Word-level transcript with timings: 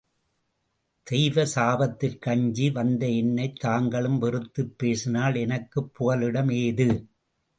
தெய்வ 1.07 1.43
சாபத்திற்கு 1.55 2.29
அஞ்சி 2.29 2.69
வந்த 2.69 3.09
என்னைத் 3.15 3.59
தாங்களும் 3.59 4.17
வெறுத்துப் 4.17 4.73
பேசினால் 4.77 5.35
எனக்குப் 5.35 5.91
புகலிடம் 5.93 6.51
ஏது? 6.57 6.89